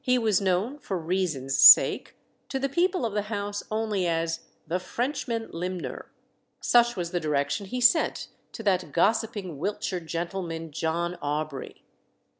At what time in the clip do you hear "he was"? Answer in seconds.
0.00-0.40